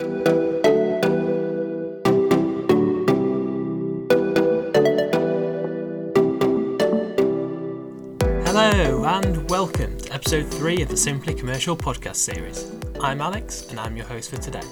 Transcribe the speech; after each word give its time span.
Hello, 0.00 0.06
and 9.04 9.48
welcome 9.48 9.96
to 9.98 10.12
episode 10.12 10.46
3 10.52 10.82
of 10.82 10.88
the 10.88 10.96
Simply 10.96 11.32
Commercial 11.32 11.76
podcast 11.76 12.16
series. 12.16 12.72
I'm 13.00 13.20
Alex, 13.20 13.68
and 13.70 13.78
I'm 13.78 13.96
your 13.96 14.06
host 14.06 14.30
for 14.30 14.36
today. 14.38 14.62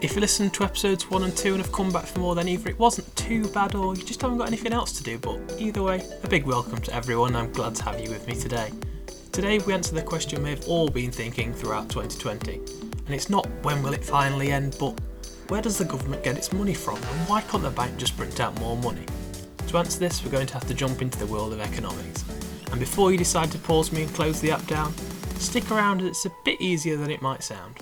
If 0.00 0.16
you 0.16 0.20
listened 0.20 0.52
to 0.54 0.64
episodes 0.64 1.08
1 1.08 1.22
and 1.22 1.36
2 1.36 1.54
and 1.54 1.62
have 1.62 1.70
come 1.70 1.92
back 1.92 2.06
for 2.06 2.18
more, 2.18 2.34
then 2.34 2.48
either 2.48 2.68
it 2.68 2.78
wasn't 2.80 3.14
too 3.14 3.46
bad 3.50 3.76
or 3.76 3.94
you 3.94 4.02
just 4.02 4.20
haven't 4.20 4.38
got 4.38 4.48
anything 4.48 4.72
else 4.72 4.90
to 4.94 5.04
do, 5.04 5.16
but 5.16 5.38
either 5.60 5.84
way, 5.84 6.02
a 6.24 6.28
big 6.28 6.44
welcome 6.44 6.80
to 6.80 6.92
everyone. 6.92 7.36
I'm 7.36 7.52
glad 7.52 7.76
to 7.76 7.84
have 7.84 8.00
you 8.00 8.10
with 8.10 8.26
me 8.26 8.34
today. 8.34 8.72
Today, 9.30 9.60
we 9.60 9.74
answer 9.74 9.94
the 9.94 10.02
question 10.02 10.42
we 10.42 10.50
have 10.50 10.66
all 10.66 10.88
been 10.88 11.12
thinking 11.12 11.54
throughout 11.54 11.88
2020, 11.88 12.60
and 13.06 13.14
it's 13.14 13.30
not 13.30 13.46
when 13.62 13.82
will 13.82 13.94
it 13.94 14.04
finally 14.04 14.52
end, 14.52 14.76
but 14.78 15.00
where 15.48 15.62
does 15.62 15.78
the 15.78 15.84
government 15.84 16.24
get 16.24 16.36
its 16.36 16.52
money 16.52 16.74
from, 16.74 16.96
and 16.96 17.28
why 17.28 17.40
can't 17.42 17.62
the 17.62 17.70
bank 17.70 17.96
just 17.96 18.16
print 18.16 18.40
out 18.40 18.58
more 18.60 18.76
money? 18.76 19.06
To 19.68 19.78
answer 19.78 19.98
this, 19.98 20.24
we're 20.24 20.30
going 20.30 20.46
to 20.46 20.54
have 20.54 20.66
to 20.66 20.74
jump 20.74 21.02
into 21.02 21.18
the 21.18 21.26
world 21.26 21.52
of 21.52 21.60
economics. 21.60 22.24
And 22.70 22.80
before 22.80 23.12
you 23.12 23.18
decide 23.18 23.50
to 23.52 23.58
pause 23.58 23.92
me 23.92 24.02
and 24.02 24.14
close 24.14 24.40
the 24.40 24.50
app 24.50 24.66
down, 24.66 24.92
stick 25.38 25.70
around 25.70 26.00
as 26.00 26.08
it's 26.08 26.26
a 26.26 26.32
bit 26.44 26.60
easier 26.60 26.96
than 26.96 27.10
it 27.10 27.22
might 27.22 27.42
sound. 27.42 27.78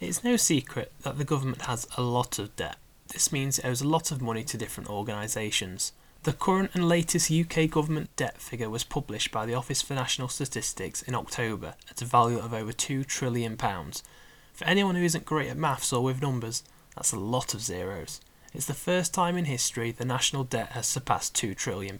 It's 0.00 0.22
no 0.22 0.36
secret 0.36 0.92
that 1.02 1.18
the 1.18 1.24
government 1.24 1.62
has 1.62 1.88
a 1.96 2.02
lot 2.02 2.38
of 2.38 2.54
debt. 2.56 2.76
This 3.12 3.32
means 3.32 3.58
it 3.58 3.64
owes 3.64 3.80
a 3.80 3.88
lot 3.88 4.12
of 4.12 4.22
money 4.22 4.44
to 4.44 4.58
different 4.58 4.90
organisations. 4.90 5.92
The 6.28 6.34
current 6.34 6.72
and 6.74 6.86
latest 6.86 7.32
UK 7.32 7.70
government 7.70 8.14
debt 8.16 8.36
figure 8.36 8.68
was 8.68 8.84
published 8.84 9.32
by 9.32 9.46
the 9.46 9.54
Office 9.54 9.80
for 9.80 9.94
National 9.94 10.28
Statistics 10.28 11.00
in 11.00 11.14
October 11.14 11.74
at 11.90 12.02
a 12.02 12.04
value 12.04 12.38
of 12.38 12.52
over 12.52 12.70
£2 12.70 13.06
trillion. 13.06 13.56
For 13.56 14.66
anyone 14.66 14.94
who 14.94 15.04
isn't 15.04 15.24
great 15.24 15.48
at 15.48 15.56
maths 15.56 15.90
or 15.90 16.04
with 16.04 16.20
numbers, 16.20 16.64
that's 16.94 17.12
a 17.12 17.18
lot 17.18 17.54
of 17.54 17.62
zeros. 17.62 18.20
It's 18.52 18.66
the 18.66 18.74
first 18.74 19.14
time 19.14 19.38
in 19.38 19.46
history 19.46 19.90
the 19.90 20.04
national 20.04 20.44
debt 20.44 20.72
has 20.72 20.86
surpassed 20.86 21.34
£2 21.34 21.56
trillion. 21.56 21.98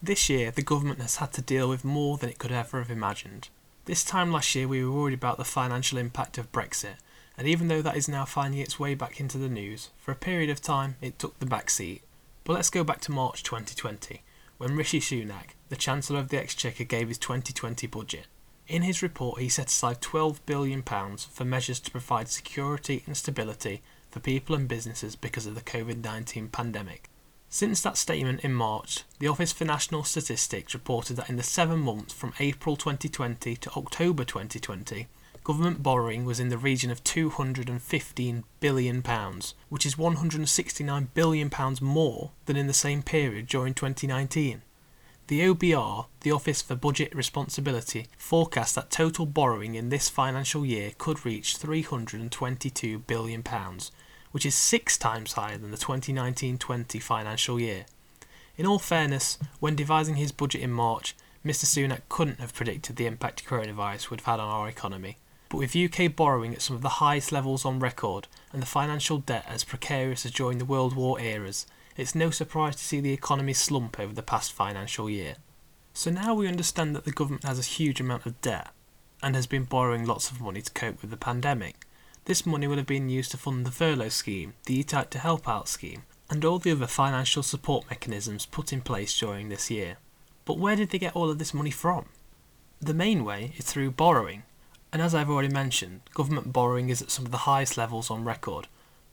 This 0.00 0.30
year, 0.30 0.52
the 0.52 0.62
government 0.62 1.00
has 1.00 1.16
had 1.16 1.32
to 1.32 1.42
deal 1.42 1.68
with 1.68 1.84
more 1.84 2.18
than 2.18 2.30
it 2.30 2.38
could 2.38 2.52
ever 2.52 2.78
have 2.78 2.92
imagined. 2.92 3.48
This 3.86 4.04
time 4.04 4.30
last 4.30 4.54
year, 4.54 4.68
we 4.68 4.84
were 4.84 4.92
worried 4.92 5.14
about 5.14 5.36
the 5.36 5.44
financial 5.44 5.98
impact 5.98 6.38
of 6.38 6.52
Brexit, 6.52 6.98
and 7.36 7.48
even 7.48 7.66
though 7.66 7.82
that 7.82 7.96
is 7.96 8.06
now 8.06 8.24
finding 8.24 8.60
its 8.60 8.78
way 8.78 8.94
back 8.94 9.18
into 9.18 9.36
the 9.36 9.48
news, 9.48 9.90
for 9.98 10.12
a 10.12 10.14
period 10.14 10.48
of 10.48 10.62
time 10.62 10.94
it 11.02 11.18
took 11.18 11.36
the 11.40 11.46
back 11.46 11.70
seat. 11.70 12.02
But 12.46 12.52
let's 12.52 12.70
go 12.70 12.84
back 12.84 13.00
to 13.00 13.10
March 13.10 13.42
2020, 13.42 14.22
when 14.58 14.76
Rishi 14.76 15.00
Sunak, 15.00 15.56
the 15.68 15.74
Chancellor 15.74 16.20
of 16.20 16.28
the 16.28 16.38
Exchequer, 16.38 16.84
gave 16.84 17.08
his 17.08 17.18
2020 17.18 17.88
budget. 17.88 18.28
In 18.68 18.82
his 18.82 19.02
report, 19.02 19.40
he 19.40 19.48
set 19.48 19.66
aside 19.66 20.00
£12 20.00 20.38
billion 20.46 20.84
for 20.84 21.44
measures 21.44 21.80
to 21.80 21.90
provide 21.90 22.28
security 22.28 23.02
and 23.04 23.16
stability 23.16 23.82
for 24.12 24.20
people 24.20 24.54
and 24.54 24.68
businesses 24.68 25.16
because 25.16 25.46
of 25.46 25.56
the 25.56 25.60
COVID 25.60 26.04
19 26.04 26.46
pandemic. 26.50 27.10
Since 27.48 27.80
that 27.80 27.96
statement 27.96 28.44
in 28.44 28.54
March, 28.54 29.02
the 29.18 29.26
Office 29.26 29.52
for 29.52 29.64
National 29.64 30.04
Statistics 30.04 30.72
reported 30.72 31.16
that 31.16 31.28
in 31.28 31.34
the 31.34 31.42
seven 31.42 31.80
months 31.80 32.14
from 32.14 32.32
April 32.38 32.76
2020 32.76 33.56
to 33.56 33.70
October 33.70 34.22
2020, 34.22 35.08
government 35.46 35.80
borrowing 35.80 36.24
was 36.24 36.40
in 36.40 36.48
the 36.48 36.58
region 36.58 36.90
of 36.90 37.04
£215 37.04 38.42
billion, 38.58 39.04
which 39.68 39.86
is 39.86 39.94
£169 39.94 41.06
billion 41.14 41.50
more 41.80 42.32
than 42.46 42.56
in 42.56 42.66
the 42.66 42.72
same 42.72 43.00
period 43.00 43.46
during 43.46 43.72
2019. 43.72 44.62
The 45.28 45.40
OBR, 45.42 46.06
the 46.22 46.32
Office 46.32 46.62
for 46.62 46.74
Budget 46.74 47.14
Responsibility, 47.14 48.08
forecast 48.18 48.74
that 48.74 48.90
total 48.90 49.24
borrowing 49.24 49.76
in 49.76 49.88
this 49.88 50.08
financial 50.08 50.66
year 50.66 50.90
could 50.98 51.24
reach 51.24 51.56
£322 51.56 53.06
billion, 53.06 53.44
which 54.32 54.44
is 54.44 54.54
six 54.56 54.98
times 54.98 55.34
higher 55.34 55.58
than 55.58 55.70
the 55.70 55.76
2019 55.76 56.58
20 56.58 56.98
financial 56.98 57.60
year. 57.60 57.86
In 58.56 58.66
all 58.66 58.80
fairness, 58.80 59.38
when 59.60 59.76
devising 59.76 60.16
his 60.16 60.32
budget 60.32 60.62
in 60.62 60.72
March, 60.72 61.14
Mr 61.44 61.66
Sunak 61.66 62.00
couldn't 62.08 62.40
have 62.40 62.52
predicted 62.52 62.96
the 62.96 63.06
impact 63.06 63.46
coronavirus 63.46 64.10
would 64.10 64.22
have 64.22 64.38
had 64.38 64.40
on 64.40 64.48
our 64.48 64.68
economy. 64.68 65.18
But 65.48 65.58
with 65.58 65.76
UK 65.76 66.14
borrowing 66.14 66.54
at 66.54 66.62
some 66.62 66.74
of 66.74 66.82
the 66.82 67.00
highest 67.00 67.30
levels 67.30 67.64
on 67.64 67.78
record 67.78 68.26
and 68.52 68.60
the 68.60 68.66
financial 68.66 69.18
debt 69.18 69.44
as 69.48 69.64
precarious 69.64 70.26
as 70.26 70.32
during 70.32 70.58
the 70.58 70.64
World 70.64 70.96
War 70.96 71.20
eras, 71.20 71.66
it's 71.96 72.14
no 72.14 72.30
surprise 72.30 72.76
to 72.76 72.84
see 72.84 73.00
the 73.00 73.12
economy 73.12 73.52
slump 73.52 73.98
over 73.98 74.12
the 74.12 74.22
past 74.22 74.52
financial 74.52 75.08
year. 75.08 75.36
So 75.94 76.10
now 76.10 76.34
we 76.34 76.48
understand 76.48 76.94
that 76.94 77.04
the 77.04 77.12
government 77.12 77.44
has 77.44 77.58
a 77.58 77.62
huge 77.62 78.00
amount 78.00 78.26
of 78.26 78.40
debt 78.42 78.68
and 79.22 79.34
has 79.34 79.46
been 79.46 79.64
borrowing 79.64 80.04
lots 80.04 80.30
of 80.30 80.40
money 80.40 80.60
to 80.60 80.72
cope 80.72 81.00
with 81.00 81.10
the 81.10 81.16
pandemic. 81.16 81.86
This 82.26 82.44
money 82.44 82.66
would 82.66 82.78
have 82.78 82.86
been 82.86 83.08
used 83.08 83.30
to 83.30 83.36
fund 83.36 83.64
the 83.64 83.70
furlough 83.70 84.10
scheme, 84.10 84.54
the 84.66 84.74
Eat 84.74 84.92
Out 84.92 85.10
to 85.12 85.18
Help 85.18 85.48
Out 85.48 85.68
scheme, 85.68 86.02
and 86.28 86.44
all 86.44 86.58
the 86.58 86.72
other 86.72 86.86
financial 86.86 87.42
support 87.42 87.88
mechanisms 87.88 88.46
put 88.46 88.72
in 88.72 88.80
place 88.80 89.18
during 89.18 89.48
this 89.48 89.70
year. 89.70 89.96
But 90.44 90.58
where 90.58 90.76
did 90.76 90.90
they 90.90 90.98
get 90.98 91.16
all 91.16 91.30
of 91.30 91.38
this 91.38 91.54
money 91.54 91.70
from? 91.70 92.06
The 92.80 92.92
main 92.94 93.24
way 93.24 93.52
is 93.56 93.64
through 93.64 93.92
borrowing, 93.92 94.42
and 94.96 95.02
as 95.02 95.14
I've 95.14 95.28
already 95.28 95.52
mentioned, 95.52 96.00
government 96.14 96.54
borrowing 96.54 96.88
is 96.88 97.02
at 97.02 97.10
some 97.10 97.26
of 97.26 97.30
the 97.30 97.44
highest 97.44 97.76
levels 97.76 98.10
on 98.10 98.24
record. 98.24 98.66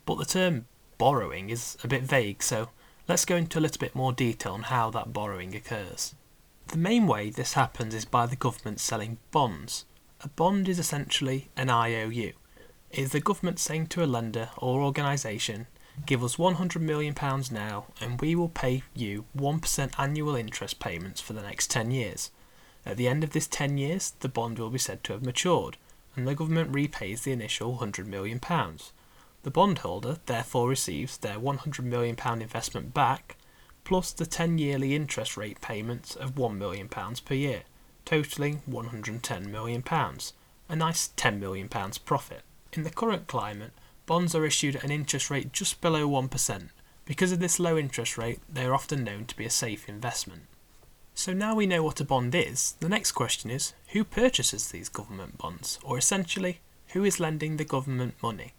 But 0.06 0.18
the 0.18 0.24
term 0.24 0.66
borrowing 0.98 1.50
is 1.50 1.78
a 1.84 1.90
bit 1.90 2.04
vague, 2.04 2.42
so 2.42 2.70
let's 3.06 3.26
go 3.26 3.36
into 3.36 3.60
a 3.60 3.64
little 3.64 3.82
bit 3.82 3.94
more 3.94 4.14
detail 4.14 4.54
on 4.54 4.64
how 4.64 4.92
that 4.92 5.12
borrowing 5.12 5.54
occurs. 5.54 6.16
The 6.68 6.78
main 6.78 7.06
way 7.06 7.32
this 7.32 7.56
happens 7.56 7.94
is 7.94 8.06
by 8.06 8.28
the 8.28 8.38
government 8.38 8.80
selling 8.80 9.18
bonds. 9.32 9.84
A 10.22 10.30
bond 10.30 10.70
is 10.70 10.80
essentially 10.80 11.50
an 11.58 11.70
IOU, 11.70 12.32
is 12.92 13.12
the 13.12 13.20
government 13.20 13.60
saying 13.60 13.88
to 13.88 14.06
a 14.06 14.08
lender 14.08 14.52
or 14.60 14.84
organisation, 14.84 15.68
give 16.06 16.24
us 16.24 16.38
£100 16.38 16.80
million 16.80 17.14
now 17.52 17.88
and 18.00 18.22
we 18.22 18.36
will 18.36 18.48
pay 18.48 18.84
you 18.94 19.26
1% 19.38 20.00
annual 20.00 20.36
interest 20.38 20.80
payments 20.80 21.20
for 21.20 21.34
the 21.34 21.42
next 21.42 21.70
10 21.70 21.92
years. 21.92 22.32
At 22.86 22.98
the 22.98 23.08
end 23.08 23.24
of 23.24 23.32
this 23.32 23.48
10 23.48 23.78
years, 23.78 24.14
the 24.20 24.30
bond 24.30 24.60
will 24.60 24.70
be 24.70 24.78
said 24.78 25.04
to 25.04 25.14
have 25.14 25.24
matured, 25.24 25.78
and 26.16 26.28
the 26.28 26.36
government 26.36 26.74
repays 26.74 27.22
the 27.22 27.32
initial 27.32 27.78
£100 27.78 28.06
million. 28.06 28.40
The 29.44 29.52
bondholder 29.52 30.18
therefore 30.26 30.70
receives 30.70 31.18
their 31.18 31.38
£100 31.38 31.84
million 31.84 32.18
investment 32.42 32.94
back, 32.94 33.38
plus 33.84 34.12
the 34.12 34.26
10 34.26 34.58
yearly 34.58 34.96
interest 34.96 35.38
rate 35.38 35.62
payments 35.62 36.16
of 36.16 36.36
£1 36.36 36.56
million 36.58 36.88
per 36.88 37.34
year, 37.34 37.64
totalling 38.06 38.62
£110 38.70 39.48
million, 39.48 39.84
a 40.70 40.76
nice 40.76 41.10
£10 41.16 41.40
million 41.40 41.70
profit. 42.06 42.44
In 42.74 42.84
the 42.84 42.90
current 42.90 43.28
climate, 43.28 43.72
bonds 44.06 44.36
are 44.36 44.46
issued 44.46 44.76
at 44.76 44.84
an 44.84 44.92
interest 44.92 45.30
rate 45.30 45.52
just 45.54 45.82
below 45.82 46.08
1%. 46.08 46.70
Because 47.06 47.32
of 47.32 47.40
this 47.40 47.60
low 47.60 47.78
interest 47.78 48.18
rate, 48.18 48.40
they 48.50 48.66
are 48.66 48.74
often 48.74 49.04
known 49.04 49.26
to 49.26 49.36
be 49.36 49.46
a 49.46 49.50
safe 49.50 49.90
investment. 49.90 50.44
So 51.16 51.32
now 51.32 51.56
we 51.56 51.68
know 51.68 51.84
what 51.84 52.00
a 52.00 52.06
bond 52.06 52.34
is, 52.34 52.74
the 52.80 52.90
next 52.90 53.12
question 53.12 53.52
is 53.52 53.74
who 53.90 54.04
purchases 54.04 54.70
these 54.70 54.90
government 54.90 55.38
bonds, 55.38 55.80
or 55.84 55.98
essentially, 55.98 56.60
who 56.88 57.04
is 57.04 57.20
lending 57.20 57.58
the 57.58 57.64
government 57.64 58.16
money? 58.22 58.54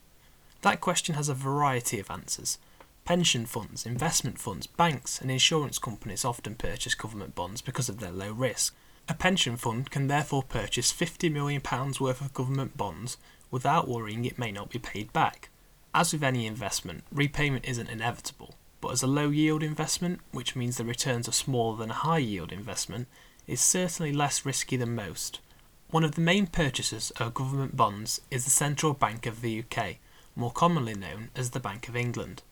That 0.63 0.81
question 0.81 1.15
has 1.17 1.29
a 1.29 1.35
variety 1.35 1.99
of 1.99 2.11
answers. 2.11 2.59
Pension 3.05 3.45
funds, 3.45 3.85
investment 3.85 4.39
funds, 4.39 4.67
banks, 4.67 5.21
and 5.21 5.31
insurance 5.31 5.79
companies 5.79 6.25
often 6.25 6.55
purchase 6.55 6.95
government 6.95 7.35
bonds 7.35 7.61
because 7.61 7.89
of 7.89 7.99
their 7.99 8.13
low 8.13 8.33
risk. 8.33 8.75
A 9.09 9.15
pension 9.15 9.57
fund 9.57 9.91
can 9.91 10.07
therefore 10.07 10.43
purchase 10.43 10.93
£50 10.93 11.31
million 11.31 11.61
worth 12.01 12.21
of 12.23 12.33
government 12.33 12.77
bonds 12.77 13.19
without 13.51 13.89
worrying 13.89 14.25
it 14.25 14.39
may 14.39 14.51
not 14.51 14.71
be 14.71 14.79
paid 14.79 15.13
back. 15.13 15.51
As 15.93 16.13
with 16.13 16.23
any 16.23 16.47
investment, 16.47 17.05
repayment 17.13 17.67
isn't 17.67 17.91
inevitable, 17.91 18.54
but 18.85 18.93
as 18.93 19.03
a 19.03 19.07
low 19.07 19.31
yield 19.31 19.63
investment, 19.63 20.21
which 20.31 20.55
means 20.55 20.77
the 20.77 20.85
returns 20.85 21.27
are 21.27 21.33
smaller 21.33 21.75
than 21.75 21.89
a 21.89 21.95
high 21.95 22.19
yield 22.19 22.53
investment, 22.53 23.09
is 23.47 23.59
certainly 23.59 24.13
less 24.13 24.45
risky 24.45 24.77
than 24.77 24.95
most. 24.95 25.41
One 25.89 26.05
of 26.05 26.17
the 26.17 26.21
main 26.21 26.47
purchasers 26.47 27.11
of 27.13 27.33
government 27.33 27.79
bonds 27.79 28.21
is 28.31 28.45
the 28.45 28.51
Central 28.51 28.93
Bank 28.93 29.25
of 29.25 29.41
the 29.41 29.65
UK, 29.65 29.97
more 30.37 30.51
commonly 30.51 30.93
known 30.93 31.31
as 31.35 31.51
the 31.51 31.61
Bank 31.61 31.89
of 31.89 31.97
England. 31.97 32.43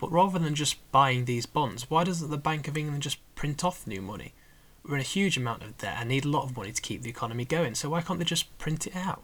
But 0.00 0.10
rather 0.10 0.40
than 0.40 0.56
just 0.56 0.78
buying 0.90 1.26
these 1.26 1.46
bonds, 1.46 1.88
why 1.88 2.02
doesn't 2.02 2.28
the 2.28 2.38
Bank 2.38 2.66
of 2.66 2.76
England 2.76 3.02
just 3.02 3.20
print 3.36 3.62
off 3.62 3.86
new 3.86 4.02
money? 4.02 4.34
We're 4.82 4.96
in 4.96 5.00
a 5.00 5.04
huge 5.04 5.36
amount 5.36 5.62
of 5.62 5.78
debt 5.78 5.98
and 6.00 6.08
need 6.08 6.24
a 6.24 6.28
lot 6.28 6.42
of 6.42 6.56
money 6.56 6.72
to 6.72 6.82
keep 6.82 7.02
the 7.02 7.10
economy 7.10 7.44
going, 7.44 7.76
so 7.76 7.90
why 7.90 8.00
can't 8.00 8.18
they 8.18 8.24
just 8.24 8.58
print 8.58 8.88
it 8.88 8.96
out? 8.96 9.22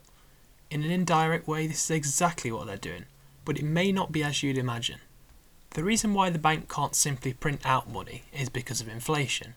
In 0.70 0.84
an 0.84 0.92
indirect 0.92 1.48
way, 1.48 1.66
this 1.66 1.82
is 1.86 1.90
exactly 1.90 2.52
what 2.52 2.68
they're 2.68 2.76
doing, 2.76 3.06
but 3.44 3.58
it 3.58 3.64
may 3.64 3.90
not 3.90 4.12
be 4.12 4.22
as 4.22 4.44
you'd 4.44 4.56
imagine. 4.56 5.00
The 5.74 5.82
reason 5.82 6.14
why 6.14 6.30
the 6.30 6.38
bank 6.38 6.72
can't 6.72 6.94
simply 6.94 7.32
print 7.32 7.62
out 7.64 7.90
money 7.90 8.22
is 8.32 8.48
because 8.48 8.80
of 8.80 8.88
inflation. 8.88 9.54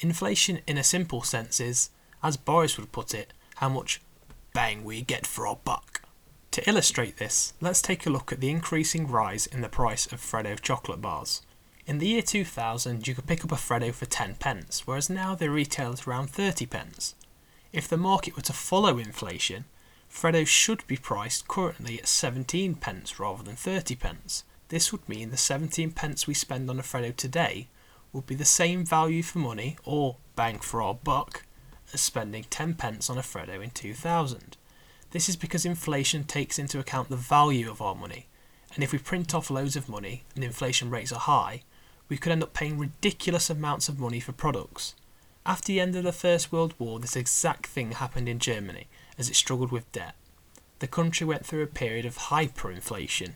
Inflation, 0.00 0.60
in 0.66 0.78
a 0.78 0.82
simple 0.82 1.22
sense, 1.22 1.60
is, 1.60 1.90
as 2.22 2.38
Boris 2.38 2.78
would 2.78 2.90
put 2.90 3.12
it, 3.12 3.34
how 3.56 3.68
much 3.68 4.00
bang 4.54 4.82
we 4.82 5.02
get 5.02 5.26
for 5.26 5.46
our 5.46 5.56
buck. 5.56 6.00
To 6.52 6.66
illustrate 6.66 7.18
this, 7.18 7.52
let's 7.60 7.82
take 7.82 8.06
a 8.06 8.10
look 8.10 8.32
at 8.32 8.40
the 8.40 8.48
increasing 8.48 9.06
rise 9.06 9.46
in 9.46 9.60
the 9.60 9.68
price 9.68 10.10
of 10.10 10.22
Freddo 10.22 10.58
chocolate 10.58 11.02
bars. 11.02 11.42
In 11.86 11.98
the 11.98 12.08
year 12.08 12.22
2000, 12.22 13.06
you 13.06 13.14
could 13.14 13.26
pick 13.26 13.44
up 13.44 13.52
a 13.52 13.56
Freddo 13.56 13.92
for 13.92 14.06
10 14.06 14.36
pence, 14.36 14.86
whereas 14.86 15.10
now 15.10 15.34
they 15.34 15.48
retail 15.50 15.92
at 15.92 16.08
around 16.08 16.30
30 16.30 16.64
pence. 16.64 17.14
If 17.74 17.86
the 17.86 17.98
market 17.98 18.36
were 18.36 18.42
to 18.42 18.54
follow 18.54 18.96
inflation, 18.96 19.66
Freddo 20.10 20.46
should 20.46 20.86
be 20.86 20.96
priced 20.96 21.46
currently 21.46 21.98
at 21.98 22.08
17 22.08 22.76
pence 22.76 23.20
rather 23.20 23.42
than 23.42 23.56
30 23.56 23.96
pence. 23.96 24.44
This 24.72 24.90
would 24.90 25.06
mean 25.06 25.30
the 25.30 25.36
17 25.36 25.90
pence 25.90 26.26
we 26.26 26.32
spend 26.32 26.70
on 26.70 26.78
a 26.78 26.82
Freddo 26.82 27.14
today 27.14 27.68
would 28.10 28.24
be 28.24 28.34
the 28.34 28.46
same 28.46 28.86
value 28.86 29.22
for 29.22 29.38
money, 29.38 29.76
or 29.84 30.16
bang 30.34 30.60
for 30.60 30.80
our 30.80 30.94
buck, 30.94 31.44
as 31.92 32.00
spending 32.00 32.44
10 32.48 32.76
pence 32.76 33.10
on 33.10 33.18
a 33.18 33.20
Freddo 33.20 33.62
in 33.62 33.68
2000. 33.68 34.56
This 35.10 35.28
is 35.28 35.36
because 35.36 35.66
inflation 35.66 36.24
takes 36.24 36.58
into 36.58 36.78
account 36.78 37.10
the 37.10 37.16
value 37.16 37.70
of 37.70 37.82
our 37.82 37.94
money, 37.94 38.28
and 38.74 38.82
if 38.82 38.92
we 38.92 38.98
print 38.98 39.34
off 39.34 39.50
loads 39.50 39.76
of 39.76 39.90
money 39.90 40.22
and 40.34 40.42
inflation 40.42 40.88
rates 40.88 41.12
are 41.12 41.20
high, 41.20 41.64
we 42.08 42.16
could 42.16 42.32
end 42.32 42.42
up 42.42 42.54
paying 42.54 42.78
ridiculous 42.78 43.50
amounts 43.50 43.90
of 43.90 44.00
money 44.00 44.20
for 44.20 44.32
products. 44.32 44.94
After 45.44 45.66
the 45.66 45.80
end 45.80 45.96
of 45.96 46.04
the 46.04 46.12
First 46.12 46.50
World 46.50 46.72
War, 46.78 46.98
this 46.98 47.14
exact 47.14 47.66
thing 47.66 47.92
happened 47.92 48.26
in 48.26 48.38
Germany 48.38 48.86
as 49.18 49.28
it 49.28 49.36
struggled 49.36 49.70
with 49.70 49.92
debt. 49.92 50.14
The 50.78 50.86
country 50.86 51.26
went 51.26 51.44
through 51.44 51.62
a 51.62 51.66
period 51.66 52.06
of 52.06 52.16
hyperinflation. 52.16 53.32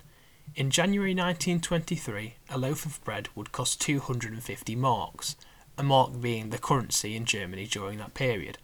In 0.54 0.70
January 0.70 1.10
1923, 1.10 2.36
a 2.48 2.58
loaf 2.58 2.86
of 2.86 3.02
bread 3.04 3.28
would 3.34 3.52
cost 3.52 3.80
250 3.80 4.74
marks, 4.76 5.36
a 5.76 5.82
mark 5.82 6.20
being 6.20 6.50
the 6.50 6.58
currency 6.58 7.14
in 7.16 7.26
Germany 7.26 7.66
during 7.66 7.98
that 7.98 8.14
period. 8.14 8.58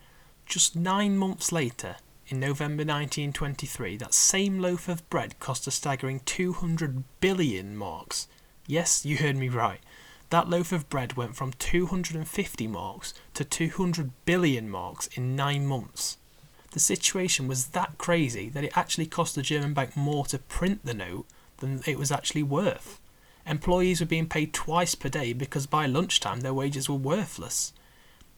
Just 0.46 0.76
nine 0.76 1.19
months 1.19 1.52
later, 1.52 1.96
in 2.29 2.40
November 2.40 2.82
1923, 2.82 3.99
that 3.99 4.14
same 4.14 4.58
loaf 4.58 4.88
of 4.88 5.08
bread 5.11 5.38
cost 5.38 5.67
a 5.67 5.70
staggering 5.70 6.20
200 6.25 7.05
billion 7.20 7.76
marks. 7.76 8.29
Yes, 8.67 9.05
you 9.05 9.19
heard 9.19 9.37
me 9.37 9.50
right. 9.50 9.81
That 10.31 10.49
loaf 10.49 10.73
of 10.73 10.88
bread 10.88 11.14
went 11.14 11.37
from 11.37 11.52
250 11.52 12.67
marks 12.69 13.12
to 13.34 13.44
200 13.44 14.12
billion 14.25 14.70
marks 14.70 15.08
in 15.08 15.37
nine 15.37 15.67
months. 15.67 16.17
The 16.70 16.81
situation 16.81 17.49
was 17.49 17.67
that 17.69 17.99
crazy 17.99 18.49
that 18.49 18.64
it 18.64 18.75
actually 18.75 19.06
cost 19.06 19.34
the 19.34 19.43
German 19.43 19.75
bank 19.75 19.94
more 19.94 20.25
to 20.26 20.38
print 20.38 20.87
the 20.87 20.94
note 20.94 21.26
than 21.62 21.80
it 21.86 21.98
was 21.98 22.12
actually 22.12 22.42
worth. 22.42 23.00
Employees 23.46 24.00
were 24.00 24.06
being 24.06 24.28
paid 24.28 24.52
twice 24.52 24.94
per 24.94 25.08
day 25.08 25.32
because 25.32 25.66
by 25.66 25.86
lunchtime 25.86 26.40
their 26.40 26.52
wages 26.52 26.88
were 26.88 26.94
worthless. 26.94 27.72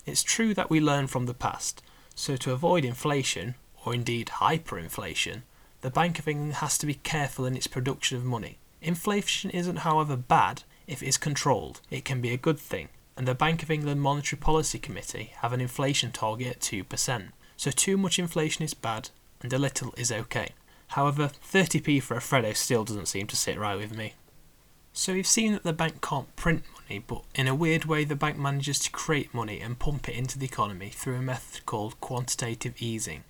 It's 0.06 0.22
true 0.22 0.54
that 0.54 0.70
we 0.70 0.80
learn 0.80 1.08
from 1.08 1.26
the 1.26 1.34
past, 1.34 1.82
so 2.14 2.36
to 2.36 2.52
avoid 2.52 2.84
inflation, 2.84 3.56
or 3.84 3.94
indeed 3.94 4.28
hyperinflation, 4.36 5.42
the 5.80 5.90
Bank 5.90 6.18
of 6.18 6.28
England 6.28 6.54
has 6.54 6.78
to 6.78 6.86
be 6.86 6.94
careful 6.94 7.44
in 7.44 7.56
its 7.56 7.66
production 7.66 8.16
of 8.16 8.24
money. 8.24 8.58
Inflation 8.80 9.50
isn't, 9.50 9.78
however, 9.78 10.16
bad 10.16 10.62
if 10.86 11.02
it 11.02 11.08
is 11.08 11.16
controlled, 11.16 11.80
it 11.90 12.04
can 12.04 12.20
be 12.20 12.30
a 12.30 12.38
good 12.38 12.58
thing, 12.58 12.88
and 13.16 13.26
the 13.26 13.34
Bank 13.34 13.62
of 13.62 13.70
England 13.70 14.00
Monetary 14.00 14.38
Policy 14.38 14.78
Committee 14.78 15.32
have 15.38 15.52
an 15.52 15.60
inflation 15.60 16.12
target 16.12 16.48
at 16.48 16.60
2%. 16.60 17.28
So 17.56 17.70
too 17.70 17.96
much 17.96 18.18
inflation 18.18 18.64
is 18.64 18.74
bad, 18.74 19.10
and 19.40 19.52
a 19.52 19.58
little 19.58 19.94
is 19.96 20.12
okay. 20.12 20.52
However, 20.94 21.32
30p 21.50 22.00
for 22.04 22.16
a 22.16 22.20
Freddo 22.20 22.54
still 22.54 22.84
doesn't 22.84 23.06
seem 23.06 23.26
to 23.26 23.34
sit 23.34 23.58
right 23.58 23.76
with 23.76 23.96
me. 23.98 24.14
So 24.92 25.12
we've 25.12 25.26
seen 25.26 25.52
that 25.52 25.64
the 25.64 25.72
bank 25.72 26.00
can't 26.00 26.36
print 26.36 26.62
money, 26.72 27.02
but 27.04 27.24
in 27.34 27.48
a 27.48 27.54
weird 27.54 27.84
way 27.84 28.04
the 28.04 28.14
bank 28.14 28.38
manages 28.38 28.78
to 28.78 28.92
create 28.92 29.34
money 29.34 29.60
and 29.60 29.76
pump 29.76 30.08
it 30.08 30.14
into 30.14 30.38
the 30.38 30.46
economy 30.46 30.90
through 30.90 31.16
a 31.16 31.20
method 31.20 31.66
called 31.66 32.00
quantitative 32.00 32.80
easing. 32.80 33.24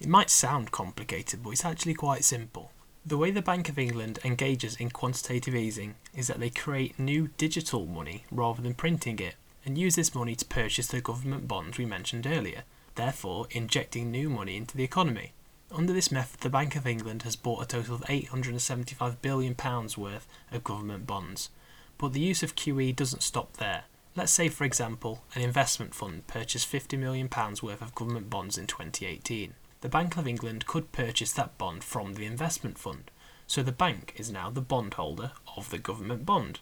It 0.00 0.08
might 0.08 0.30
sound 0.30 0.70
complicated, 0.70 1.42
but 1.42 1.50
it's 1.50 1.66
actually 1.66 1.92
quite 1.92 2.24
simple. 2.24 2.72
The 3.04 3.18
way 3.18 3.30
the 3.30 3.42
Bank 3.42 3.68
of 3.68 3.78
England 3.78 4.18
engages 4.24 4.76
in 4.76 4.88
quantitative 4.88 5.54
easing 5.54 5.96
is 6.16 6.28
that 6.28 6.40
they 6.40 6.48
create 6.48 6.98
new 6.98 7.28
digital 7.36 7.84
money 7.84 8.24
rather 8.30 8.62
than 8.62 8.72
printing 8.72 9.18
it, 9.18 9.34
and 9.66 9.76
use 9.76 9.96
this 9.96 10.14
money 10.14 10.34
to 10.34 10.46
purchase 10.46 10.86
the 10.86 11.02
government 11.02 11.46
bonds 11.46 11.76
we 11.76 11.84
mentioned 11.84 12.26
earlier, 12.26 12.62
therefore 12.94 13.48
injecting 13.50 14.10
new 14.10 14.30
money 14.30 14.56
into 14.56 14.78
the 14.78 14.84
economy. 14.84 15.32
Under 15.72 15.92
this 15.92 16.12
method, 16.12 16.40
the 16.40 16.50
Bank 16.50 16.76
of 16.76 16.86
England 16.86 17.22
has 17.22 17.36
bought 17.36 17.62
a 17.62 17.66
total 17.66 17.94
of 17.94 18.02
£875 18.02 19.16
billion 19.22 19.56
worth 19.96 20.28
of 20.50 20.64
government 20.64 21.06
bonds. 21.06 21.50
But 21.98 22.12
the 22.12 22.20
use 22.20 22.42
of 22.42 22.56
QE 22.56 22.94
doesn't 22.94 23.22
stop 23.22 23.56
there. 23.56 23.84
Let's 24.14 24.32
say, 24.32 24.48
for 24.48 24.64
example, 24.64 25.22
an 25.34 25.42
investment 25.42 25.94
fund 25.94 26.26
purchased 26.26 26.70
£50 26.70 26.98
million 26.98 27.28
worth 27.62 27.80
of 27.80 27.94
government 27.94 28.28
bonds 28.28 28.58
in 28.58 28.66
2018 28.66 29.54
the 29.82 29.88
Bank 29.88 30.16
of 30.16 30.28
England 30.28 30.64
could 30.66 30.92
purchase 30.92 31.32
that 31.32 31.58
bond 31.58 31.82
from 31.82 32.14
the 32.14 32.24
investment 32.24 32.78
fund. 32.78 33.10
So 33.48 33.64
the 33.64 33.72
bank 33.72 34.14
is 34.16 34.30
now 34.30 34.48
the 34.48 34.60
bondholder 34.60 35.32
of 35.56 35.70
the 35.70 35.78
government 35.78 36.24
bond, 36.24 36.60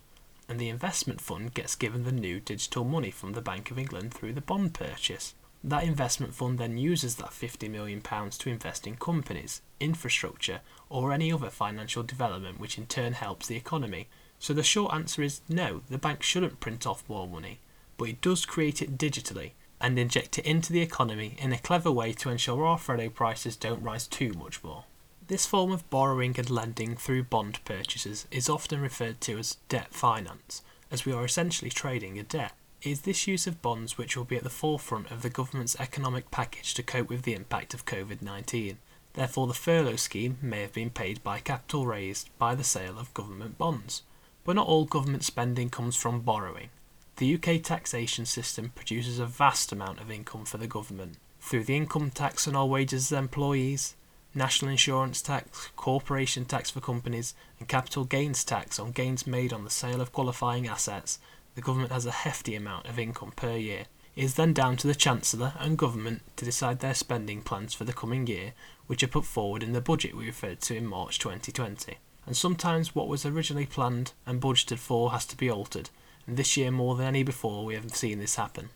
and 0.49 0.59
the 0.59 0.71
investment 0.71 1.21
fund 1.21 1.53
gets 1.53 1.77
given 1.77 2.05
the 2.05 2.13
new 2.13 2.41
digital 2.41 2.83
money 2.83 3.11
from 3.11 3.35
the 3.35 3.43
Bank 3.43 3.71
of 3.71 3.79
England 3.79 4.15
through 4.15 4.33
the 4.33 4.41
bond 4.41 4.73
purchase. 4.73 5.35
That 5.63 5.85
investment 5.85 6.35
fund 6.35 6.59
then 6.59 6.79
uses 6.79 7.17
that 7.17 7.31
£50 7.31 7.71
million 7.71 8.01
to 8.01 8.51
invest 8.51 8.87
in 8.87 8.97
companies, 8.97 9.61
infrastructure, 9.79 10.61
or 10.89 11.13
any 11.13 11.31
other 11.33 11.51
financial 11.51 12.03
development 12.03 12.59
which 12.59 12.79
in 12.79 12.87
turn 12.87 13.13
helps 13.13 13.47
the 13.47 13.57
economy. 13.57 14.09
So 14.39 14.55
the 14.55 14.63
short 14.63 14.95
answer 14.95 15.23
is 15.23 15.43
no, 15.49 15.83
the 15.91 15.99
bank 15.99 16.23
shouldn't 16.23 16.61
print 16.61 16.87
off 16.87 17.09
more 17.09 17.29
money, 17.29 17.61
but 17.99 18.09
it 18.09 18.23
does 18.23 18.47
create 18.47 18.81
it 18.81 18.97
digitally 18.97 19.53
and 19.83 19.99
inject 19.99 20.39
it 20.39 20.47
into 20.47 20.73
the 20.73 20.81
economy 20.81 21.37
in 21.39 21.53
a 21.53 21.59
clever 21.59 21.91
way 21.91 22.13
to 22.15 22.31
ensure 22.31 22.65
our 22.65 22.79
Freddo 22.79 23.13
prices 23.13 23.57
don't 23.57 23.83
rise 23.83 24.07
too 24.07 24.33
much 24.33 24.65
more. 24.65 24.85
This 25.29 25.47
form 25.47 25.73
of 25.73 25.89
borrowing 25.91 26.35
and 26.39 26.51
lending 26.51 26.97
through 26.97 27.25
bond 27.25 27.61
purchases 27.65 28.27
is 28.31 28.49
often 28.49 28.81
referred 28.81 29.21
to 29.23 29.39
as 29.39 29.59
debt 29.69 29.95
finance, 29.95 30.63
as 30.91 31.05
we 31.05 31.13
are 31.13 31.25
essentially 31.25 31.71
trading 31.71 32.19
a 32.19 32.23
debt. 32.23 32.53
Is 32.83 33.03
this 33.03 33.27
use 33.27 33.47
of 33.47 33.61
bonds 33.61 33.99
which 33.99 34.17
will 34.17 34.25
be 34.25 34.37
at 34.37 34.43
the 34.43 34.49
forefront 34.49 35.11
of 35.11 35.21
the 35.21 35.29
government's 35.29 35.79
economic 35.79 36.31
package 36.31 36.73
to 36.73 36.83
cope 36.83 37.11
with 37.11 37.23
the 37.23 37.35
impact 37.35 37.75
of 37.75 37.85
COVID 37.85 38.23
19. 38.23 38.79
Therefore, 39.13 39.47
the 39.47 39.53
furlough 39.53 39.97
scheme 39.97 40.39
may 40.41 40.63
have 40.63 40.73
been 40.73 40.89
paid 40.89 41.23
by 41.23 41.41
capital 41.41 41.85
raised 41.85 42.31
by 42.39 42.55
the 42.55 42.65
sale 42.65 42.99
of 42.99 43.13
government 43.13 43.59
bonds. 43.59 44.03
But 44.45 44.57
not 44.57 44.67
all 44.67 44.87
government 44.87 45.25
spending 45.25 45.69
comes 45.69 45.95
from 45.95 46.23
borrowing. 46.23 46.71
The 47.17 47.35
UK 47.35 47.63
taxation 47.63 48.25
system 48.25 48.73
produces 48.75 49.19
a 49.19 49.27
vast 49.27 49.73
amount 49.73 50.01
of 50.01 50.11
income 50.11 50.47
for 50.47 50.57
the 50.57 50.67
government 50.67 51.19
through 51.39 51.65
the 51.65 51.77
income 51.77 52.11
tax 52.11 52.49
on 52.49 52.57
all 52.57 52.71
wages 52.71 53.13
of 53.13 53.19
employees, 53.19 53.95
national 54.35 54.71
insurance 54.71 55.21
tax, 55.21 55.69
corporation 55.77 56.47
tax 56.47 56.71
for 56.71 56.81
companies, 56.81 57.35
and 57.59 57.69
capital 57.69 58.05
gains 58.05 58.43
tax 58.43 58.79
on 58.79 58.93
gains 58.93 59.27
made 59.27 59.53
on 59.53 59.65
the 59.65 59.71
sale 59.71 60.01
of 60.01 60.13
qualifying 60.13 60.67
assets. 60.67 61.19
The 61.55 61.61
government 61.61 61.93
has 61.93 62.07
a 62.07 62.11
hefty 62.11 62.55
amount 62.55 62.87
of 62.87 62.99
income 62.99 63.33
per 63.35 63.57
year. 63.57 63.87
It 64.17 64.25
is 64.25 64.35
then 64.35 64.53
down 64.53 64.77
to 64.79 64.87
the 64.87 64.95
Chancellor 64.95 65.53
and 65.59 65.79
government 65.79 66.23
to 66.37 66.45
decide 66.45 66.81
their 66.81 66.95
spending 66.95 67.43
plans 67.43 67.75
for 67.75 67.85
the 67.85 67.93
coming 67.93 68.27
year, 68.27 68.53
which 68.87 69.03
are 69.03 69.09
put 69.09 69.25
forward 69.25 69.63
in 69.63 69.73
the 69.73 69.81
budget 69.81 70.17
we 70.17 70.27
referred 70.27 70.61
to 70.63 70.77
in 70.77 70.87
March 70.87 71.19
2020. 71.19 71.99
And 72.27 72.37
sometimes 72.37 72.95
what 72.95 73.09
was 73.09 73.25
originally 73.25 73.67
planned 73.67 74.13
and 74.27 74.41
budgeted 74.41 74.79
for 74.79 75.11
has 75.11 75.25
to 75.27 75.37
be 75.37 75.51
altered 75.51 75.91
and 76.31 76.37
this 76.37 76.57
year 76.57 76.71
more 76.71 76.95
than 76.95 77.07
any 77.07 77.25
before 77.25 77.65
we 77.65 77.75
have 77.75 77.95
seen 77.95 78.21
this 78.21 78.37
happen. 78.37 78.71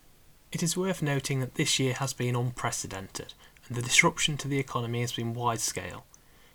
It 0.50 0.62
is 0.62 0.76
worth 0.76 1.02
noting 1.02 1.38
that 1.38 1.54
this 1.54 1.78
year 1.78 1.95
has 1.95 2.12
been 2.12 2.35
unprecedented, 2.35 3.35
and 3.69 3.76
the 3.76 3.83
disruption 3.83 4.37
to 4.38 4.49
the 4.49 4.59
economy 4.59 5.02
has 5.02 5.12
been 5.12 5.35
wide 5.35 5.61
scale. 5.61 6.04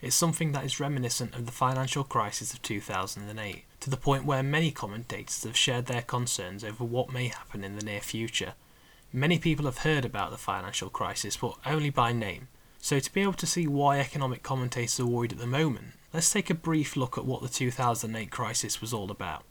It's 0.01 0.15
something 0.15 0.51
that 0.51 0.65
is 0.65 0.79
reminiscent 0.79 1.35
of 1.35 1.45
the 1.45 1.53
financial 1.53 2.03
crisis 2.03 2.53
of 2.53 2.61
2008, 2.61 3.63
to 3.79 3.89
the 3.89 3.97
point 3.97 4.25
where 4.25 4.43
many 4.43 4.71
commentators 4.71 5.43
have 5.43 5.57
shared 5.57 5.85
their 5.85 6.01
concerns 6.01 6.63
over 6.63 6.83
what 6.83 7.13
may 7.13 7.27
happen 7.27 7.63
in 7.63 7.75
the 7.75 7.85
near 7.85 8.01
future. 8.01 8.53
Many 9.11 9.39
people 9.39 9.65
have 9.65 9.79
heard 9.79 10.05
about 10.05 10.31
the 10.31 10.37
financial 10.37 10.89
crisis, 10.89 11.37
but 11.37 11.57
only 11.65 11.89
by 11.89 12.11
name. 12.11 12.47
So, 12.81 12.99
to 12.99 13.13
be 13.13 13.21
able 13.21 13.33
to 13.33 13.47
see 13.47 13.67
why 13.67 13.99
economic 13.99 14.43
commentators 14.43 14.99
are 14.99 15.05
worried 15.05 15.33
at 15.33 15.39
the 15.39 15.47
moment, 15.47 15.93
let's 16.13 16.31
take 16.31 16.49
a 16.49 16.55
brief 16.55 16.95
look 16.95 17.17
at 17.17 17.25
what 17.25 17.41
the 17.41 17.49
2008 17.49 18.31
crisis 18.31 18.79
was 18.79 18.93
all 18.93 19.11
about. 19.11 19.43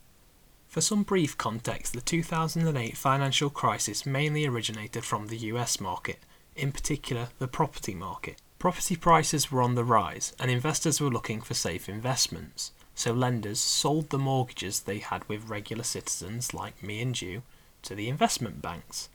For 0.67 0.81
some 0.81 1.03
brief 1.03 1.37
context, 1.37 1.93
the 1.93 2.01
2008 2.01 2.95
financial 2.95 3.49
crisis 3.49 4.05
mainly 4.05 4.45
originated 4.45 5.03
from 5.03 5.27
the 5.27 5.37
US 5.37 5.79
market, 5.79 6.19
in 6.55 6.71
particular 6.71 7.29
the 7.39 7.47
property 7.47 7.95
market. 7.95 8.37
Property 8.59 8.95
prices 8.95 9.51
were 9.51 9.61
on 9.61 9.75
the 9.75 9.83
rise, 9.83 10.33
and 10.39 10.51
investors 10.51 11.01
were 11.01 11.09
looking 11.09 11.41
for 11.41 11.53
safe 11.53 11.89
investments, 11.89 12.71
so 12.99 13.13
lenders 13.13 13.61
sold 13.61 14.09
the 14.09 14.17
mortgages 14.17 14.81
they 14.81 14.97
had 14.97 15.23
with 15.29 15.47
regular 15.47 15.85
citizens 15.85 16.53
like 16.53 16.83
me 16.83 17.01
and 17.01 17.21
you 17.21 17.41
to 17.81 17.95
the 17.95 18.09
investment 18.09 18.61
banks. 18.61 19.07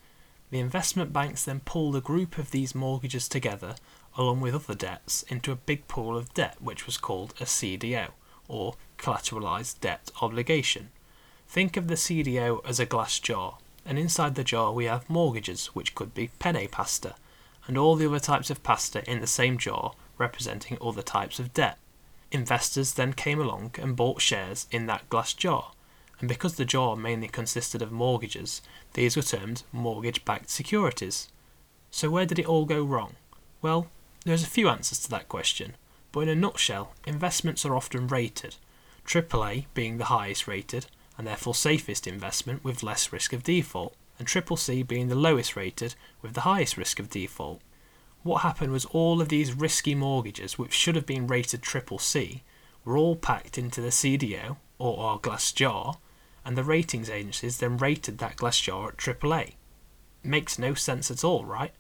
The 0.51 0.59
investment 0.59 1.13
banks 1.13 1.45
then 1.45 1.61
pulled 1.61 1.95
a 1.95 2.01
group 2.01 2.39
of 2.39 2.51
these 2.51 2.75
mortgages 2.75 3.29
together, 3.29 3.75
along 4.17 4.41
with 4.41 4.55
other 4.55 4.75
debts, 4.75 5.23
into 5.25 5.53
a 5.53 5.57
big 5.57 5.87
pool 5.87 6.17
of 6.17 6.33
debt 6.33 6.57
which 6.61 6.87
was 6.87 6.97
called 6.97 7.35
a 7.39 7.45
CDO, 7.45 8.13
or 8.49 8.77
Collateralized 8.97 9.81
Debt 9.81 10.11
Obligation. 10.23 10.89
Think 11.47 11.77
of 11.77 11.89
the 11.89 11.97
CDO 11.97 12.67
as 12.67 12.81
a 12.81 12.87
glass 12.87 13.19
jar, 13.19 13.59
and 13.85 13.99
inside 13.99 14.35
the 14.35 14.45
jar 14.45 14.73
we 14.73 14.87
have 14.87 15.11
mortgages, 15.11 15.67
which 15.75 15.95
could 15.95 16.15
be 16.15 16.31
penne 16.39 16.69
pasta, 16.69 17.17
and 17.67 17.77
all 17.77 17.97
the 17.97 18.07
other 18.07 18.19
types 18.19 18.49
of 18.49 18.63
pasta 18.63 19.05
in 19.11 19.21
the 19.21 19.27
same 19.27 19.59
jar 19.59 19.93
representing 20.17 20.79
other 20.81 21.03
types 21.03 21.39
of 21.39 21.53
debt. 21.53 21.77
Investors 22.35 22.95
then 22.95 23.13
came 23.13 23.41
along 23.41 23.77
and 23.79 23.95
bought 23.95 24.21
shares 24.21 24.67
in 24.73 24.87
that 24.87 25.09
glass 25.09 25.33
jar, 25.33 25.71
and 26.19 26.29
because 26.29 26.57
the 26.57 26.65
jar 26.65 26.97
mainly 26.97 27.29
consisted 27.29 27.81
of 27.81 27.93
mortgages, 27.93 28.61
these 28.95 29.15
were 29.15 29.23
termed 29.23 29.63
mortgage 29.71 30.25
backed 30.25 30.51
securities. 30.51 31.29
So, 31.93 32.11
where 32.11 32.27
did 32.27 32.41
it 32.41 32.47
all 32.47 32.65
go 32.65 32.83
wrong? 32.83 33.15
Well, 33.63 33.87
There's 34.25 34.43
a 34.43 34.49
few 34.49 34.69
answers 34.69 34.99
to 35.01 35.11
that 35.11 35.29
question, 35.29 35.77
but 36.11 36.21
in 36.23 36.29
a 36.29 36.35
nutshell, 36.35 36.95
investments 37.07 37.65
are 37.65 37.77
often 37.77 38.09
rated, 38.09 38.57
AAA 39.07 39.67
being 39.73 39.99
the 39.99 40.07
highest 40.07 40.49
rated 40.49 40.87
and 41.17 41.29
therefore 41.29 41.55
safest 41.55 42.05
investment 42.05 42.65
with 42.65 42.83
less 42.83 43.13
risk 43.13 43.33
of 43.33 43.45
default, 43.45 43.95
and 44.19 44.27
CCC 44.27 44.85
being 44.85 45.07
the 45.07 45.15
lowest 45.15 45.55
rated 45.55 45.95
with 46.21 46.35
the 46.35 46.41
highest 46.41 46.77
risk 46.77 46.99
of 46.99 47.11
default. 47.11 47.61
What 48.25 48.41
happened 48.41 48.73
was 48.73 48.87
all 48.87 49.21
of 49.21 49.29
these 49.29 49.53
risky 49.53 49.95
mortgages, 49.95 50.59
which 50.59 50.73
should 50.73 50.97
have 50.97 51.05
been 51.05 51.27
rated 51.27 51.61
triple 51.61 51.99
C, 51.99 52.43
were 52.83 52.97
all 52.97 53.17
packed 53.17 53.59
into 53.59 53.83
the 53.83 53.91
CDO 53.91 54.57
or 54.79 54.99
our 54.99 55.19
glass 55.19 55.53
jar, 55.53 55.99
and 56.43 56.57
the 56.57 56.65
ratings 56.65 57.11
agencies 57.11 57.59
then 57.59 57.77
rated 57.77 58.17
that 58.19 58.37
glass 58.37 58.59
jar 58.59 58.89
at 58.89 58.97
AAA. 58.97 59.57
Makes 60.23 60.59
no 60.59 60.73
sense 60.73 61.11
at 61.11 61.23
all, 61.23 61.45
right? 61.45 61.73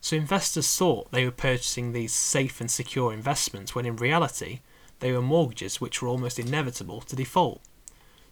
So 0.00 0.16
investors 0.16 0.74
thought 0.74 1.12
they 1.12 1.26
were 1.26 1.30
purchasing 1.30 1.92
these 1.92 2.14
safe 2.14 2.62
and 2.62 2.70
secure 2.70 3.12
investments 3.12 3.74
when 3.74 3.84
in 3.84 3.96
reality 3.96 4.60
they 5.00 5.12
were 5.12 5.20
mortgages 5.20 5.82
which 5.82 6.00
were 6.00 6.08
almost 6.08 6.38
inevitable 6.38 7.02
to 7.02 7.14
default. 7.14 7.60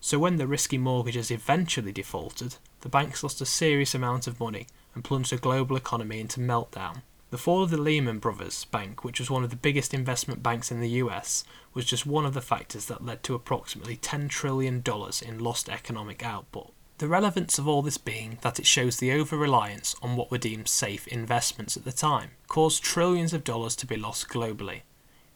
So 0.00 0.18
when 0.18 0.36
the 0.36 0.46
risky 0.46 0.78
mortgages 0.78 1.30
eventually 1.30 1.92
defaulted, 1.92 2.56
the 2.80 2.88
banks 2.88 3.22
lost 3.22 3.42
a 3.42 3.46
serious 3.46 3.94
amount 3.94 4.26
of 4.26 4.40
money 4.40 4.68
and 4.94 5.04
plunged 5.04 5.32
the 5.32 5.36
global 5.36 5.76
economy 5.76 6.18
into 6.18 6.40
meltdown. 6.40 7.02
The 7.30 7.38
fall 7.38 7.64
of 7.64 7.70
the 7.70 7.76
Lehman 7.76 8.20
Brothers 8.20 8.66
Bank, 8.66 9.02
which 9.02 9.18
was 9.18 9.28
one 9.28 9.42
of 9.42 9.50
the 9.50 9.56
biggest 9.56 9.92
investment 9.92 10.44
banks 10.44 10.70
in 10.70 10.80
the 10.80 11.00
US, 11.02 11.42
was 11.74 11.84
just 11.84 12.06
one 12.06 12.24
of 12.24 12.34
the 12.34 12.40
factors 12.40 12.86
that 12.86 13.04
led 13.04 13.24
to 13.24 13.34
approximately 13.34 13.96
$10 13.96 14.28
trillion 14.28 14.82
in 15.26 15.38
lost 15.40 15.68
economic 15.68 16.24
output. 16.24 16.72
The 16.98 17.08
relevance 17.08 17.58
of 17.58 17.66
all 17.66 17.82
this 17.82 17.98
being 17.98 18.38
that 18.42 18.60
it 18.60 18.66
shows 18.66 18.98
the 18.98 19.12
over 19.12 19.36
reliance 19.36 19.96
on 20.00 20.14
what 20.14 20.30
were 20.30 20.38
deemed 20.38 20.68
safe 20.68 21.08
investments 21.08 21.76
at 21.76 21.84
the 21.84 21.92
time 21.92 22.30
caused 22.46 22.84
trillions 22.84 23.34
of 23.34 23.44
dollars 23.44 23.74
to 23.76 23.86
be 23.86 23.96
lost 23.96 24.28
globally. 24.28 24.82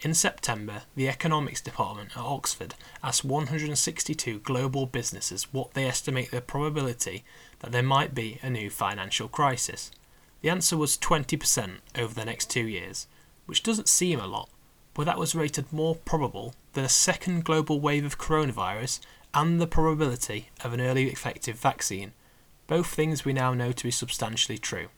In 0.01 0.15
September, 0.15 0.85
the 0.95 1.09
Economics 1.09 1.61
Department 1.61 2.13
at 2.17 2.23
Oxford 2.23 2.77
asked 3.03 3.25
162 3.25 4.39
global 4.39 4.87
businesses 4.87 5.53
what 5.53 5.75
they 5.75 5.85
estimate 5.85 6.31
the 6.31 6.41
probability 6.41 7.25
that 7.59 7.73
there 7.73 7.83
might 7.83 8.15
be 8.15 8.39
a 8.43 8.49
new 8.49 8.71
financial 8.71 9.29
crisis. 9.29 9.91
The 10.43 10.51
answer 10.51 10.77
was 10.77 10.97
20% 10.97 11.79
over 11.99 12.15
the 12.15 12.25
next 12.25 12.51
two 12.51 12.67
years, 12.67 13.07
which 13.47 13.63
doesn't 13.63 13.89
seem 13.89 14.19
a 14.19 14.27
lot, 14.27 14.49
but 14.95 15.05
that 15.05 15.19
was 15.19 15.35
rated 15.35 15.73
more 15.73 15.95
probable 15.95 16.55
than 16.73 16.85
a 16.85 16.89
second 16.89 17.45
global 17.45 17.81
wave 17.81 18.05
of 18.05 18.19
coronavirus 18.19 19.01
and 19.35 19.61
the 19.61 19.67
probability 19.67 20.49
of 20.65 20.73
an 20.73 20.81
early 20.81 21.09
effective 21.09 21.57
vaccine, 21.57 22.13
both 22.67 22.87
things 22.87 23.25
we 23.25 23.33
now 23.33 23.53
know 23.53 23.73
to 23.73 23.85
be 23.85 23.91
substantially 23.91 24.59
true. 24.59 24.89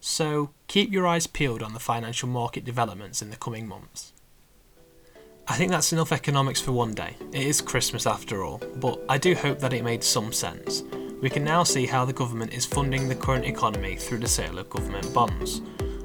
So 0.00 0.50
keep 0.66 0.90
your 0.90 1.06
eyes 1.06 1.26
peeled 1.26 1.62
on 1.62 1.74
the 1.74 1.80
financial 1.80 2.28
market 2.28 2.64
developments 2.64 3.20
in 3.20 3.30
the 3.30 3.36
coming 3.36 3.68
months. 3.68 4.12
I 5.46 5.56
think 5.56 5.70
that's 5.70 5.92
enough 5.92 6.12
economics 6.12 6.60
for 6.60 6.72
one 6.72 6.94
day. 6.94 7.16
It 7.32 7.42
is 7.42 7.60
Christmas 7.60 8.06
after 8.06 8.44
all, 8.44 8.62
but 8.76 9.00
I 9.08 9.18
do 9.18 9.34
hope 9.34 9.58
that 9.58 9.72
it 9.72 9.84
made 9.84 10.04
some 10.04 10.32
sense. 10.32 10.84
We 11.20 11.28
can 11.28 11.44
now 11.44 11.64
see 11.64 11.84
how 11.84 12.06
the 12.06 12.14
government 12.14 12.54
is 12.54 12.64
funding 12.64 13.06
the 13.06 13.14
current 13.14 13.44
economy 13.44 13.94
through 13.96 14.20
the 14.20 14.26
sale 14.26 14.58
of 14.58 14.70
government 14.70 15.12
bonds. 15.12 15.60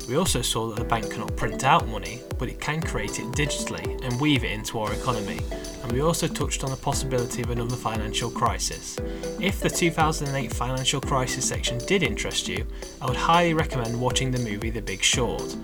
We 0.09 0.17
also 0.17 0.41
saw 0.41 0.67
that 0.67 0.75
the 0.75 0.83
bank 0.83 1.09
cannot 1.09 1.37
print 1.37 1.63
out 1.63 1.87
money, 1.87 2.21
but 2.37 2.49
it 2.49 2.59
can 2.59 2.81
create 2.81 3.17
it 3.19 3.27
digitally 3.27 4.03
and 4.03 4.19
weave 4.19 4.43
it 4.43 4.51
into 4.51 4.77
our 4.77 4.91
economy. 4.91 5.39
And 5.83 5.91
we 5.93 6.01
also 6.01 6.27
touched 6.27 6.65
on 6.65 6.69
the 6.69 6.75
possibility 6.75 7.41
of 7.41 7.49
another 7.49 7.77
financial 7.77 8.29
crisis. 8.29 8.97
If 9.39 9.61
the 9.61 9.69
2008 9.69 10.53
financial 10.53 10.99
crisis 10.99 11.47
section 11.47 11.77
did 11.85 12.03
interest 12.03 12.49
you, 12.49 12.67
I 13.01 13.05
would 13.05 13.15
highly 13.15 13.53
recommend 13.53 13.99
watching 13.99 14.31
the 14.31 14.39
movie 14.39 14.69
The 14.69 14.81
Big 14.81 15.01
Short 15.01 15.55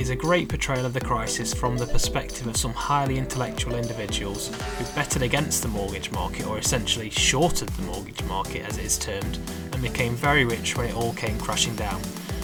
is 0.00 0.10
a 0.10 0.16
great 0.16 0.48
portrayal 0.48 0.86
of 0.86 0.92
the 0.92 1.00
crisis 1.00 1.52
from 1.52 1.76
the 1.76 1.86
perspective 1.86 2.46
of 2.46 2.56
some 2.56 2.72
highly 2.72 3.18
intellectual 3.18 3.74
individuals 3.74 4.48
who 4.48 4.84
betted 4.94 5.22
against 5.22 5.62
the 5.62 5.68
mortgage 5.68 6.10
market, 6.12 6.46
or 6.46 6.58
essentially 6.58 7.10
shorted 7.10 7.68
the 7.70 7.82
mortgage 7.82 8.22
market 8.24 8.62
as 8.68 8.78
it 8.78 8.84
is 8.84 8.98
termed, 8.98 9.38
and 9.72 9.82
became 9.82 10.14
very 10.14 10.44
rich 10.44 10.76
when 10.76 10.86
it 10.86 10.96
all 10.96 11.12
came 11.14 11.38
crashing 11.38 11.74
down. 11.76 12.00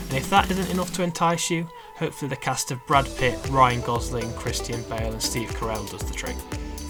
And 0.08 0.14
if 0.14 0.28
that 0.30 0.50
isn't 0.50 0.70
enough 0.70 0.92
to 0.94 1.02
entice 1.02 1.50
you, 1.50 1.68
hopefully 1.96 2.28
the 2.28 2.36
cast 2.36 2.70
of 2.70 2.84
Brad 2.86 3.08
Pitt, 3.16 3.38
Ryan 3.50 3.80
Gosling, 3.82 4.32
Christian 4.34 4.82
Bale, 4.88 5.12
and 5.12 5.22
Steve 5.22 5.50
Carell 5.50 5.90
does 5.90 6.02
the 6.02 6.14
trick. 6.14 6.36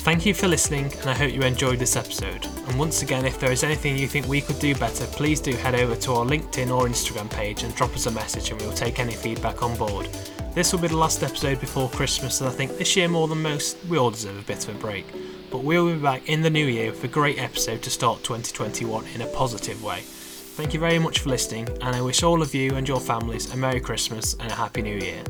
Thank 0.04 0.26
you 0.26 0.35
for 0.35 0.49
listening, 0.49 0.92
and 1.00 1.09
I 1.09 1.14
hope 1.14 1.33
you 1.33 1.40
enjoyed 1.40 1.78
this 1.78 1.97
episode. 1.97 2.44
And 2.68 2.78
once 2.78 3.00
again, 3.00 3.25
if 3.25 3.40
there 3.40 3.50
is 3.50 3.64
anything 3.64 3.97
you 3.97 4.06
think 4.06 4.28
we 4.28 4.42
could 4.42 4.59
do 4.59 4.75
better, 4.75 5.06
please 5.06 5.40
do 5.40 5.52
head 5.52 5.75
over 5.75 5.97
to 5.97 6.12
our 6.12 6.26
LinkedIn 6.26 6.71
or 6.71 6.87
Instagram 6.87 7.30
page 7.30 7.62
and 7.62 7.75
drop 7.75 7.94
us 7.94 8.04
a 8.04 8.11
message, 8.11 8.50
and 8.50 8.61
we 8.61 8.66
will 8.66 8.75
take 8.75 8.99
any 8.99 9.14
feedback 9.14 9.62
on 9.62 9.75
board. 9.76 10.09
This 10.54 10.73
will 10.73 10.78
be 10.78 10.87
the 10.87 10.96
last 10.96 11.25
episode 11.25 11.58
before 11.58 11.88
Christmas, 11.88 12.40
and 12.40 12.49
I 12.49 12.52
think 12.52 12.78
this 12.78 12.94
year 12.94 13.08
more 13.08 13.26
than 13.26 13.42
most, 13.42 13.76
we 13.88 13.99
all 13.99 14.12
deserve 14.12 14.38
a 14.38 14.42
bit 14.42 14.68
of 14.68 14.76
a 14.76 14.78
break. 14.78 15.04
But 15.50 15.64
we'll 15.64 15.92
be 15.92 15.99
back 15.99 16.28
in 16.28 16.42
the 16.42 16.50
new 16.50 16.66
year 16.66 16.92
with 16.92 17.02
a 17.02 17.08
great 17.08 17.40
episode 17.40 17.82
to 17.82 17.90
start 17.90 18.23
2021 18.23 19.04
in 19.16 19.23
a 19.23 19.26
positive 19.26 19.82
way. 19.82 20.02
Thank 20.02 20.73
you 20.73 20.78
very 20.78 21.00
much 21.00 21.18
for 21.18 21.30
listening, 21.30 21.68
and 21.82 21.96
I 21.96 22.00
wish 22.00 22.23
all 22.23 22.40
of 22.40 22.54
you 22.54 22.76
and 22.76 22.87
your 22.87 23.00
families 23.00 23.52
a 23.52 23.56
Merry 23.56 23.80
Christmas 23.80 24.34
and 24.34 24.49
a 24.49 24.54
Happy 24.54 24.82
New 24.82 24.96
Year. 24.96 25.25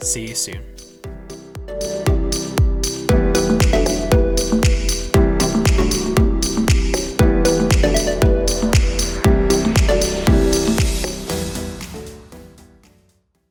See 0.00 0.28
you 0.28 0.36
soon. 0.36 0.77